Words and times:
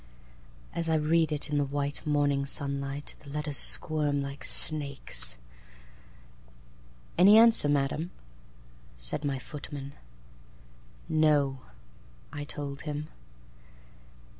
As 0.73 0.89
I 0.89 0.95
read 0.95 1.31
it 1.31 1.51
in 1.51 1.59
the 1.59 1.63
white, 1.63 2.07
morning 2.07 2.43
sunlight, 2.47 3.13
The 3.19 3.29
letters 3.29 3.57
squirmed 3.57 4.23
like 4.23 4.43
snakes."Any 4.43 7.37
answer, 7.37 7.69
Madam," 7.69 8.09
said 8.97 9.23
my 9.23 9.37
footman."No," 9.37 11.59
I 12.33 12.43
told 12.45 12.81
him. 12.81 13.09